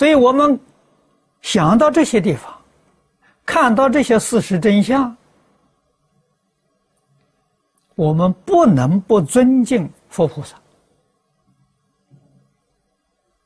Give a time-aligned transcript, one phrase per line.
[0.00, 0.58] 所以我们
[1.42, 2.58] 想到这些地方，
[3.44, 5.14] 看到这些事实真相，
[7.96, 10.56] 我们不能不尊敬佛菩萨。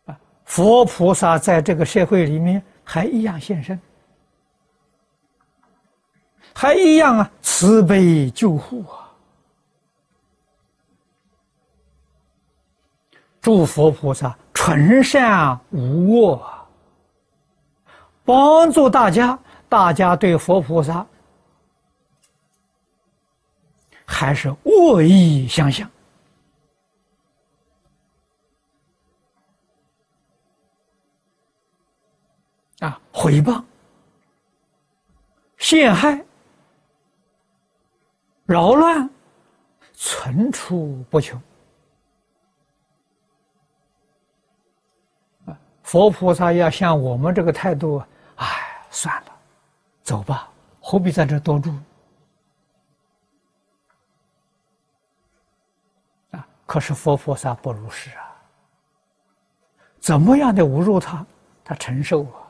[0.05, 3.77] 啊，佛菩萨在这个社会里面还一样现身，
[6.55, 9.13] 还一样啊，慈悲救护啊。
[13.41, 16.67] 祝佛菩萨纯善无恶，
[18.25, 21.07] 帮助大家，大家对佛菩萨
[24.07, 25.87] 还是恶意相向
[32.79, 33.63] 啊，毁谤、
[35.59, 36.25] 陷害、
[38.47, 39.11] 扰乱，
[39.93, 41.39] 层出不穷。
[45.95, 48.03] 佛菩萨要像我们这个态度，
[48.35, 48.47] 哎，
[48.91, 49.33] 算了，
[50.03, 51.73] 走吧，何必在这多住？
[56.33, 56.45] 啊！
[56.67, 58.35] 可是佛菩萨不如是啊，
[60.01, 61.25] 怎么样的侮辱他，
[61.65, 62.43] 他承受啊。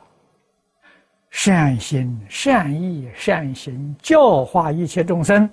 [1.29, 5.47] 善心、善意、善行教化一切众生，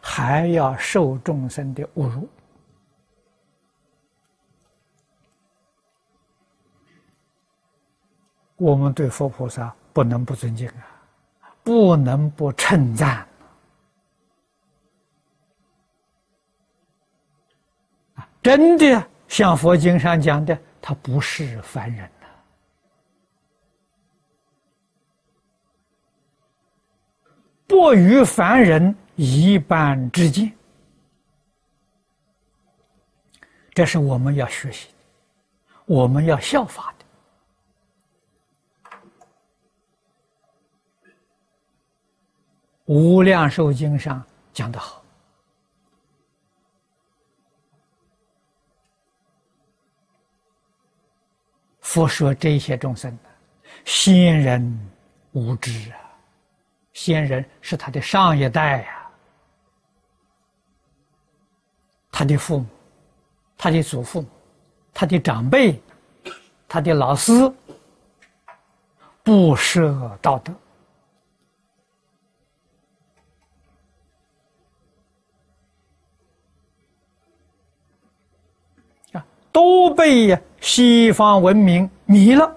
[0.00, 2.28] 还要受众生的侮辱。
[8.58, 10.84] 我们对佛菩萨不能不尊敬啊，
[11.64, 13.26] 不能不称赞！
[18.42, 22.26] 真的像佛经上讲的，他不是凡人呐，
[27.66, 30.50] 不与凡人一般之见，
[33.72, 34.88] 这是我们要学习，
[35.84, 36.97] 我们要效法的。
[42.88, 45.04] 无量寿经上讲得好，
[51.82, 53.16] 佛说这些众生
[53.84, 54.90] 先人
[55.32, 56.00] 无知啊，
[56.94, 59.10] 先人是他的上一代呀，
[62.10, 62.66] 他的父母、
[63.58, 64.28] 他的祖父母、
[64.94, 65.78] 他的长辈、
[66.66, 67.32] 他的老师，
[69.22, 70.54] 不设道德。
[79.58, 82.56] 都被西方文明迷了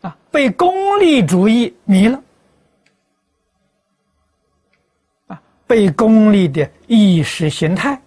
[0.00, 0.18] 啊！
[0.28, 2.20] 被功利主义迷了
[5.28, 5.40] 啊！
[5.68, 8.02] 被功利的意识形态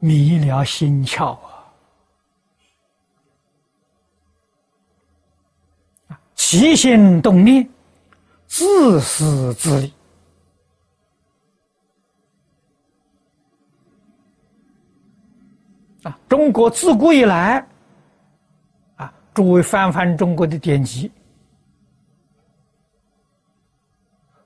[0.00, 1.38] 迷了心窍
[6.08, 6.20] 啊！
[6.34, 7.70] 起心动念。
[8.50, 9.94] 自私自利
[16.02, 16.18] 啊！
[16.28, 17.64] 中国自古以来
[18.96, 21.10] 啊，诸位翻翻中国的典籍，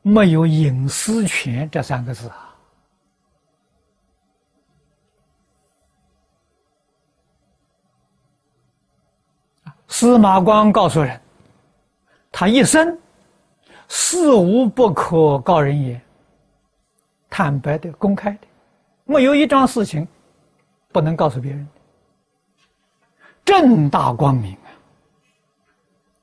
[0.02, 2.54] 没有隐私权这三个字啊。
[9.88, 11.18] 司马光告诉人，
[12.30, 13.00] 他一生。
[13.88, 16.00] 事无不可告人也，
[17.30, 18.46] 坦白的、公开的，
[19.04, 20.06] 没有一桩事情
[20.90, 21.68] 不能告诉别人，
[23.44, 24.56] 正大光明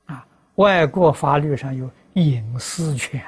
[0.06, 0.14] 啊！
[0.14, 3.22] 啊，外国法律上有隐私权，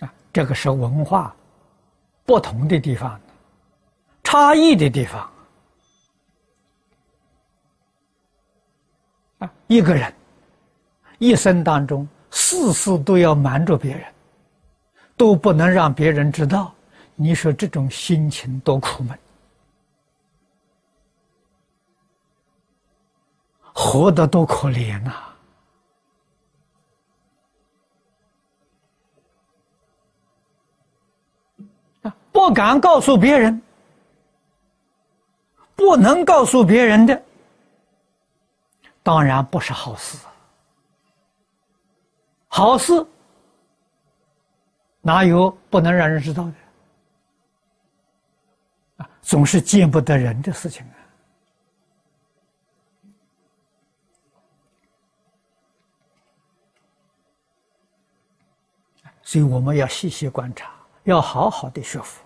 [0.00, 1.34] 啊，这个是文化
[2.24, 3.20] 不同的地方，
[4.22, 5.28] 差异的地方。
[9.68, 10.12] 一个人
[11.18, 14.04] 一生当中，事事都要瞒着别人，
[15.16, 16.74] 都不能让别人知道。
[17.14, 19.18] 你说这种心情多苦闷，
[23.74, 25.12] 活得多可怜呐！
[32.02, 33.60] 啊，不敢告诉别人，
[35.74, 37.22] 不能告诉别人的。
[39.08, 40.18] 当然不是好事。
[42.46, 42.92] 好事
[45.00, 46.52] 哪有不能让人知道的？
[48.98, 50.92] 啊，总是见不得人的事情啊！
[59.22, 60.70] 所以我们要细细观察，
[61.04, 62.22] 要好好的学佛。